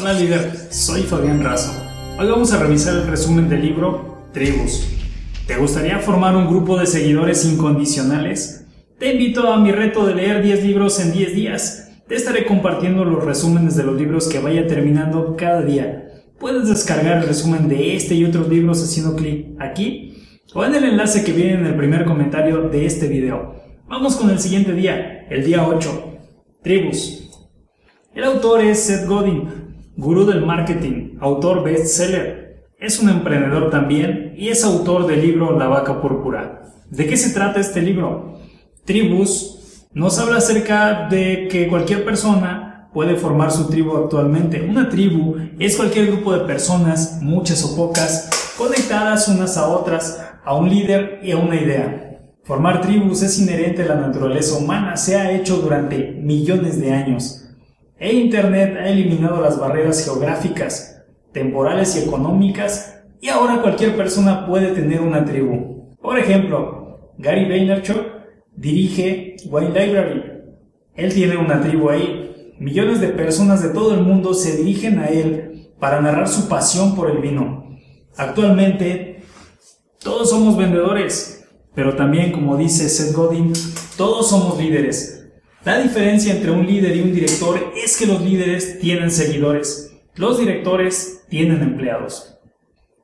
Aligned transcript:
Hola 0.00 0.12
líder, 0.12 0.68
soy 0.70 1.02
Fabián 1.02 1.42
Razo. 1.42 1.72
Hoy 2.20 2.28
vamos 2.28 2.52
a 2.52 2.62
revisar 2.62 2.94
el 2.94 3.08
resumen 3.08 3.48
del 3.48 3.62
libro 3.62 4.28
Tribus. 4.32 4.86
¿Te 5.44 5.56
gustaría 5.56 5.98
formar 5.98 6.36
un 6.36 6.46
grupo 6.46 6.78
de 6.78 6.86
seguidores 6.86 7.44
incondicionales? 7.44 8.64
Te 9.00 9.10
invito 9.10 9.52
a 9.52 9.58
mi 9.58 9.72
reto 9.72 10.06
de 10.06 10.14
leer 10.14 10.40
10 10.40 10.62
libros 10.62 11.00
en 11.00 11.12
10 11.12 11.34
días. 11.34 11.90
Te 12.06 12.14
estaré 12.14 12.46
compartiendo 12.46 13.04
los 13.04 13.24
resúmenes 13.24 13.74
de 13.74 13.82
los 13.82 13.96
libros 14.00 14.28
que 14.28 14.38
vaya 14.38 14.68
terminando 14.68 15.34
cada 15.36 15.62
día. 15.62 16.22
Puedes 16.38 16.68
descargar 16.68 17.18
el 17.18 17.26
resumen 17.26 17.68
de 17.68 17.96
este 17.96 18.14
y 18.14 18.24
otros 18.24 18.48
libros 18.48 18.80
haciendo 18.80 19.16
clic 19.16 19.56
aquí 19.58 20.16
o 20.54 20.64
en 20.64 20.76
el 20.76 20.84
enlace 20.84 21.24
que 21.24 21.32
viene 21.32 21.54
en 21.54 21.66
el 21.66 21.76
primer 21.76 22.04
comentario 22.04 22.68
de 22.68 22.86
este 22.86 23.08
video. 23.08 23.56
Vamos 23.88 24.14
con 24.14 24.30
el 24.30 24.38
siguiente 24.38 24.74
día, 24.74 25.26
el 25.28 25.44
día 25.44 25.66
8. 25.66 26.18
Tribus. 26.62 27.24
El 28.14 28.22
autor 28.24 28.60
es 28.62 28.80
Seth 28.80 29.06
Godin, 29.06 29.67
gurú 29.98 30.24
del 30.24 30.46
marketing, 30.46 31.18
autor 31.20 31.64
bestseller. 31.64 32.68
Es 32.78 33.00
un 33.00 33.08
emprendedor 33.08 33.68
también 33.68 34.32
y 34.36 34.48
es 34.48 34.62
autor 34.62 35.08
del 35.08 35.20
libro 35.20 35.58
La 35.58 35.66
vaca 35.66 36.00
púrpura. 36.00 36.62
¿De 36.88 37.06
qué 37.06 37.16
se 37.16 37.34
trata 37.34 37.58
este 37.58 37.82
libro? 37.82 38.38
Tribus 38.84 39.88
nos 39.92 40.20
habla 40.20 40.38
acerca 40.38 41.08
de 41.10 41.48
que 41.50 41.66
cualquier 41.66 42.04
persona 42.04 42.88
puede 42.94 43.16
formar 43.16 43.50
su 43.50 43.68
tribu 43.68 43.96
actualmente. 43.96 44.62
Una 44.62 44.88
tribu 44.88 45.34
es 45.58 45.76
cualquier 45.76 46.06
grupo 46.06 46.32
de 46.32 46.46
personas, 46.46 47.18
muchas 47.20 47.64
o 47.64 47.74
pocas, 47.74 48.54
conectadas 48.56 49.26
unas 49.26 49.56
a 49.56 49.66
otras, 49.66 50.24
a 50.44 50.54
un 50.54 50.70
líder 50.70 51.18
y 51.24 51.32
a 51.32 51.38
una 51.38 51.56
idea. 51.56 52.20
Formar 52.44 52.82
tribus 52.82 53.22
es 53.22 53.36
inherente 53.40 53.82
a 53.82 53.86
la 53.86 53.96
naturaleza 53.96 54.56
humana, 54.58 54.96
se 54.96 55.16
ha 55.16 55.32
hecho 55.32 55.56
durante 55.56 56.12
millones 56.22 56.80
de 56.80 56.92
años 56.92 57.47
e 57.98 58.14
Internet 58.14 58.76
ha 58.80 58.88
eliminado 58.88 59.40
las 59.40 59.58
barreras 59.58 60.04
geográficas, 60.04 61.02
temporales 61.32 61.96
y 61.96 62.06
económicas 62.06 63.02
y 63.20 63.28
ahora 63.28 63.60
cualquier 63.60 63.96
persona 63.96 64.46
puede 64.46 64.72
tener 64.72 65.00
una 65.00 65.24
tribu. 65.24 65.96
Por 66.00 66.18
ejemplo, 66.18 67.12
Gary 67.18 67.48
Vaynerchuk 67.48 68.00
dirige 68.54 69.36
Wine 69.50 69.70
Library. 69.70 70.22
Él 70.94 71.12
tiene 71.12 71.36
una 71.36 71.60
tribu 71.60 71.90
ahí. 71.90 72.54
Millones 72.58 73.00
de 73.00 73.08
personas 73.08 73.62
de 73.62 73.70
todo 73.70 73.94
el 73.94 74.02
mundo 74.02 74.34
se 74.34 74.56
dirigen 74.56 74.98
a 74.98 75.06
él 75.06 75.70
para 75.78 76.00
narrar 76.00 76.28
su 76.28 76.48
pasión 76.48 76.94
por 76.94 77.10
el 77.10 77.18
vino. 77.18 77.78
Actualmente, 78.16 79.22
todos 80.02 80.30
somos 80.30 80.56
vendedores, 80.56 81.48
pero 81.74 81.94
también, 81.94 82.32
como 82.32 82.56
dice 82.56 82.88
Seth 82.88 83.14
Godin, 83.14 83.52
todos 83.96 84.28
somos 84.28 84.58
líderes. 84.58 85.17
La 85.68 85.78
diferencia 85.78 86.32
entre 86.32 86.50
un 86.50 86.66
líder 86.66 86.96
y 86.96 87.02
un 87.02 87.12
director 87.12 87.74
es 87.76 87.98
que 87.98 88.06
los 88.06 88.22
líderes 88.22 88.78
tienen 88.78 89.10
seguidores, 89.10 89.94
los 90.14 90.38
directores 90.38 91.26
tienen 91.28 91.60
empleados. 91.60 92.38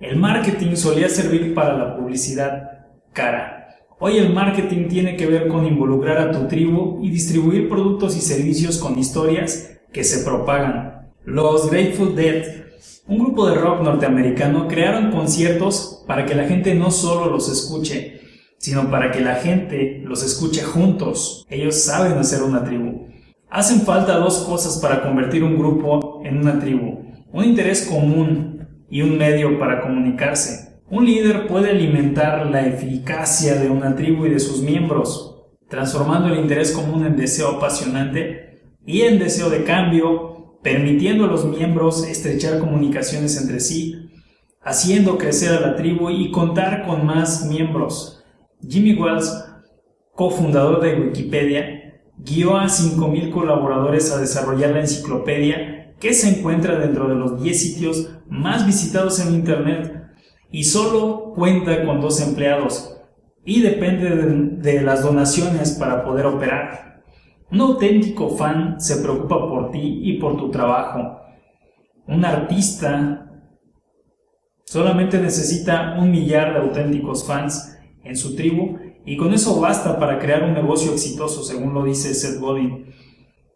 El 0.00 0.16
marketing 0.16 0.74
solía 0.74 1.10
servir 1.10 1.52
para 1.52 1.76
la 1.76 1.94
publicidad 1.94 2.86
cara. 3.12 3.76
Hoy 3.98 4.16
el 4.16 4.32
marketing 4.32 4.88
tiene 4.88 5.18
que 5.18 5.26
ver 5.26 5.48
con 5.48 5.66
involucrar 5.66 6.16
a 6.16 6.32
tu 6.32 6.48
tribu 6.48 7.04
y 7.04 7.10
distribuir 7.10 7.68
productos 7.68 8.16
y 8.16 8.22
servicios 8.22 8.78
con 8.78 8.98
historias 8.98 9.78
que 9.92 10.02
se 10.02 10.24
propagan. 10.24 11.10
Los 11.26 11.70
Grateful 11.70 12.16
Dead, 12.16 12.42
un 13.06 13.18
grupo 13.18 13.50
de 13.50 13.56
rock 13.56 13.82
norteamericano, 13.82 14.66
crearon 14.66 15.10
conciertos 15.10 16.04
para 16.06 16.24
que 16.24 16.34
la 16.34 16.48
gente 16.48 16.74
no 16.74 16.90
solo 16.90 17.30
los 17.30 17.52
escuche, 17.52 18.22
sino 18.58 18.90
para 18.90 19.10
que 19.12 19.20
la 19.20 19.36
gente 19.36 20.02
los 20.04 20.22
escuche 20.22 20.62
juntos. 20.62 21.46
Ellos 21.48 21.82
saben 21.82 22.18
hacer 22.18 22.42
una 22.42 22.64
tribu. 22.64 23.06
Hacen 23.48 23.82
falta 23.82 24.16
dos 24.16 24.40
cosas 24.40 24.78
para 24.78 25.02
convertir 25.02 25.44
un 25.44 25.56
grupo 25.56 26.20
en 26.24 26.38
una 26.38 26.58
tribu. 26.58 27.04
Un 27.32 27.44
interés 27.44 27.86
común 27.86 28.66
y 28.90 29.02
un 29.02 29.18
medio 29.18 29.58
para 29.58 29.80
comunicarse. 29.80 30.80
Un 30.88 31.06
líder 31.06 31.46
puede 31.46 31.70
alimentar 31.70 32.46
la 32.46 32.66
eficacia 32.66 33.56
de 33.56 33.68
una 33.68 33.96
tribu 33.96 34.26
y 34.26 34.30
de 34.30 34.38
sus 34.38 34.62
miembros, 34.62 35.42
transformando 35.68 36.28
el 36.28 36.38
interés 36.38 36.70
común 36.70 37.04
en 37.04 37.16
deseo 37.16 37.56
apasionante 37.56 38.62
y 38.86 39.02
en 39.02 39.18
deseo 39.18 39.50
de 39.50 39.64
cambio, 39.64 40.58
permitiendo 40.62 41.24
a 41.24 41.28
los 41.28 41.44
miembros 41.44 42.06
estrechar 42.06 42.60
comunicaciones 42.60 43.40
entre 43.40 43.58
sí, 43.58 44.10
haciendo 44.62 45.18
crecer 45.18 45.52
a 45.52 45.60
la 45.60 45.76
tribu 45.76 46.10
y 46.10 46.30
contar 46.30 46.86
con 46.86 47.04
más 47.04 47.46
miembros. 47.46 48.15
Jimmy 48.68 48.94
Wells, 48.94 49.44
cofundador 50.14 50.80
de 50.80 51.00
Wikipedia, 51.00 52.00
guió 52.18 52.56
a 52.56 52.64
5.000 52.64 53.30
colaboradores 53.32 54.12
a 54.12 54.18
desarrollar 54.18 54.70
la 54.70 54.80
enciclopedia 54.80 55.94
que 56.00 56.14
se 56.14 56.38
encuentra 56.38 56.78
dentro 56.78 57.08
de 57.08 57.14
los 57.14 57.42
10 57.42 57.60
sitios 57.60 58.10
más 58.28 58.66
visitados 58.66 59.20
en 59.20 59.34
Internet 59.34 60.02
y 60.50 60.64
solo 60.64 61.32
cuenta 61.34 61.84
con 61.84 62.00
dos 62.00 62.20
empleados 62.20 62.96
y 63.44 63.62
depende 63.62 64.10
de, 64.10 64.72
de 64.72 64.82
las 64.82 65.02
donaciones 65.02 65.72
para 65.72 66.04
poder 66.04 66.26
operar. 66.26 67.02
Un 67.50 67.60
auténtico 67.60 68.30
fan 68.36 68.80
se 68.80 68.96
preocupa 68.96 69.38
por 69.48 69.70
ti 69.70 70.00
y 70.02 70.18
por 70.18 70.36
tu 70.36 70.50
trabajo. 70.50 71.20
Un 72.08 72.24
artista 72.24 73.30
solamente 74.64 75.18
necesita 75.18 75.96
un 75.98 76.10
millar 76.10 76.54
de 76.54 76.60
auténticos 76.60 77.24
fans 77.24 77.76
en 78.06 78.16
su 78.16 78.34
tribu 78.34 78.78
y 79.04 79.16
con 79.16 79.32
eso 79.32 79.60
basta 79.60 79.98
para 79.98 80.18
crear 80.18 80.44
un 80.44 80.54
negocio 80.54 80.92
exitoso, 80.92 81.44
según 81.44 81.74
lo 81.74 81.84
dice 81.84 82.14
Seth 82.14 82.40
Godin. 82.40 82.86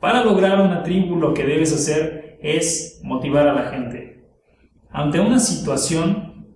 Para 0.00 0.24
lograr 0.24 0.60
una 0.60 0.82
tribu 0.82 1.16
lo 1.16 1.34
que 1.34 1.44
debes 1.44 1.72
hacer 1.72 2.38
es 2.42 3.00
motivar 3.02 3.48
a 3.48 3.54
la 3.54 3.70
gente. 3.70 4.24
Ante 4.90 5.20
una 5.20 5.38
situación, 5.38 6.46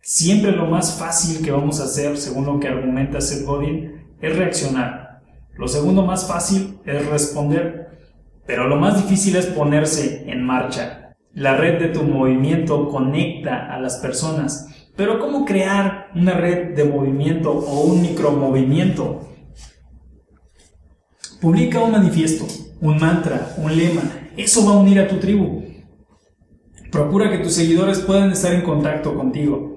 siempre 0.00 0.52
lo 0.52 0.66
más 0.66 0.98
fácil 0.98 1.44
que 1.44 1.50
vamos 1.50 1.80
a 1.80 1.84
hacer, 1.84 2.16
según 2.16 2.46
lo 2.46 2.58
que 2.58 2.68
argumenta 2.68 3.20
Seth 3.20 3.44
Godin, 3.44 4.06
es 4.20 4.36
reaccionar. 4.36 5.20
Lo 5.54 5.68
segundo 5.68 6.04
más 6.04 6.26
fácil 6.26 6.78
es 6.84 7.06
responder, 7.06 7.98
pero 8.46 8.66
lo 8.66 8.76
más 8.76 8.96
difícil 9.02 9.36
es 9.36 9.46
ponerse 9.46 10.24
en 10.30 10.44
marcha. 10.44 11.14
La 11.34 11.56
red 11.56 11.80
de 11.80 11.88
tu 11.88 12.02
movimiento 12.02 12.88
conecta 12.88 13.72
a 13.72 13.80
las 13.80 13.96
personas 13.98 14.81
pero 14.96 15.18
¿cómo 15.18 15.44
crear 15.44 16.10
una 16.14 16.34
red 16.34 16.74
de 16.74 16.84
movimiento 16.84 17.50
o 17.50 17.84
un 17.84 18.02
micromovimiento? 18.02 19.28
Publica 21.40 21.80
un 21.80 21.92
manifiesto, 21.92 22.46
un 22.80 22.98
mantra, 22.98 23.54
un 23.56 23.76
lema. 23.76 24.02
Eso 24.36 24.66
va 24.66 24.74
a 24.74 24.78
unir 24.78 25.00
a 25.00 25.08
tu 25.08 25.16
tribu. 25.16 25.64
Procura 26.90 27.30
que 27.30 27.38
tus 27.38 27.54
seguidores 27.54 28.00
puedan 28.00 28.32
estar 28.32 28.52
en 28.52 28.62
contacto 28.62 29.14
contigo, 29.16 29.76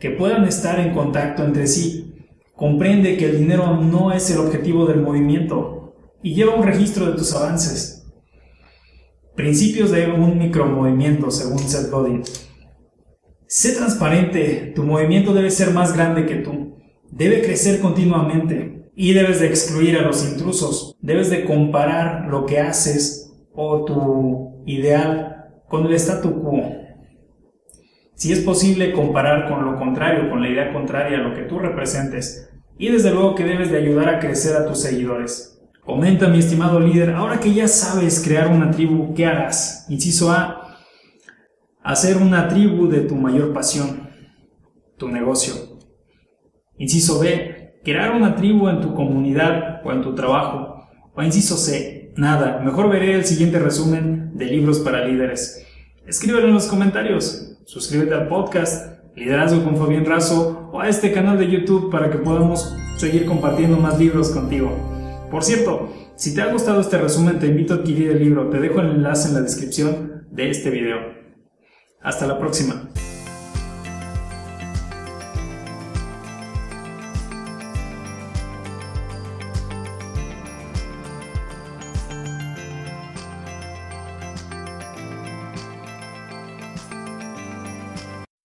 que 0.00 0.10
puedan 0.10 0.44
estar 0.44 0.80
en 0.80 0.94
contacto 0.94 1.44
entre 1.44 1.66
sí. 1.66 2.14
Comprende 2.56 3.16
que 3.16 3.26
el 3.26 3.38
dinero 3.38 3.76
no 3.76 4.12
es 4.12 4.30
el 4.30 4.38
objetivo 4.38 4.86
del 4.86 5.02
movimiento 5.02 5.94
y 6.22 6.34
lleva 6.34 6.54
un 6.54 6.64
registro 6.64 7.06
de 7.06 7.12
tus 7.12 7.34
avances. 7.34 8.06
Principios 9.36 9.92
de 9.92 10.10
un 10.10 10.38
micromovimiento, 10.38 11.30
según 11.30 11.60
Seth 11.60 11.90
Godin. 11.90 12.22
Sé 13.50 13.72
transparente, 13.72 14.74
tu 14.76 14.84
movimiento 14.84 15.32
debe 15.32 15.50
ser 15.50 15.70
más 15.70 15.96
grande 15.96 16.26
que 16.26 16.36
tú, 16.36 16.76
debe 17.10 17.40
crecer 17.40 17.80
continuamente 17.80 18.90
y 18.94 19.14
debes 19.14 19.40
de 19.40 19.46
excluir 19.46 19.96
a 19.96 20.02
los 20.02 20.22
intrusos, 20.22 20.98
debes 21.00 21.30
de 21.30 21.46
comparar 21.46 22.26
lo 22.28 22.44
que 22.44 22.60
haces 22.60 23.32
o 23.54 23.86
tu 23.86 24.62
ideal 24.66 25.46
con 25.66 25.86
el 25.86 25.94
statu 25.94 26.42
quo. 26.42 26.60
Si 28.16 28.34
es 28.34 28.40
posible 28.40 28.92
comparar 28.92 29.48
con 29.48 29.64
lo 29.64 29.76
contrario, 29.78 30.28
con 30.28 30.42
la 30.42 30.50
idea 30.50 30.70
contraria 30.70 31.16
a 31.16 31.22
lo 31.22 31.34
que 31.34 31.44
tú 31.44 31.58
representes, 31.58 32.50
y 32.76 32.90
desde 32.90 33.12
luego 33.12 33.34
que 33.34 33.44
debes 33.44 33.70
de 33.70 33.78
ayudar 33.78 34.10
a 34.10 34.18
crecer 34.18 34.56
a 34.56 34.66
tus 34.66 34.82
seguidores. 34.82 35.58
Comenta 35.86 36.28
mi 36.28 36.40
estimado 36.40 36.80
líder, 36.80 37.14
ahora 37.14 37.40
que 37.40 37.54
ya 37.54 37.66
sabes 37.66 38.22
crear 38.22 38.48
una 38.48 38.70
tribu, 38.70 39.14
¿qué 39.14 39.24
harás? 39.24 39.86
Inciso 39.88 40.30
A, 40.30 40.57
hacer 41.88 42.18
una 42.18 42.48
tribu 42.48 42.86
de 42.86 43.00
tu 43.00 43.14
mayor 43.14 43.54
pasión, 43.54 44.10
tu 44.98 45.08
negocio. 45.08 45.54
Inciso 46.76 47.18
B, 47.18 47.80
crear 47.82 48.12
una 48.12 48.36
tribu 48.36 48.68
en 48.68 48.82
tu 48.82 48.94
comunidad 48.94 49.80
o 49.86 49.92
en 49.92 50.02
tu 50.02 50.14
trabajo. 50.14 50.86
O 51.14 51.22
inciso 51.22 51.56
C, 51.56 52.12
nada, 52.14 52.60
mejor 52.62 52.90
veré 52.90 53.14
el 53.14 53.24
siguiente 53.24 53.58
resumen 53.58 54.32
de 54.34 54.44
libros 54.44 54.80
para 54.80 55.06
líderes. 55.06 55.66
Escríbelo 56.06 56.48
en 56.48 56.54
los 56.54 56.66
comentarios, 56.66 57.58
suscríbete 57.64 58.12
al 58.12 58.28
podcast 58.28 58.98
Liderazgo 59.16 59.64
con 59.64 59.78
Fabián 59.78 60.04
Razo 60.04 60.68
o 60.70 60.82
a 60.82 60.90
este 60.90 61.10
canal 61.10 61.38
de 61.38 61.50
YouTube 61.50 61.90
para 61.90 62.10
que 62.10 62.18
podamos 62.18 62.76
seguir 62.98 63.24
compartiendo 63.24 63.78
más 63.78 63.98
libros 63.98 64.28
contigo. 64.28 64.76
Por 65.30 65.42
cierto, 65.42 65.88
si 66.16 66.34
te 66.34 66.42
ha 66.42 66.52
gustado 66.52 66.82
este 66.82 66.98
resumen 66.98 67.38
te 67.38 67.46
invito 67.46 67.72
a 67.72 67.76
adquirir 67.78 68.10
el 68.10 68.22
libro, 68.22 68.50
te 68.50 68.60
dejo 68.60 68.82
el 68.82 68.90
enlace 68.90 69.28
en 69.28 69.34
la 69.36 69.40
descripción 69.40 70.26
de 70.30 70.50
este 70.50 70.68
video. 70.68 71.27
Hasta 72.00 72.26
la 72.26 72.38
próxima. 72.38 72.88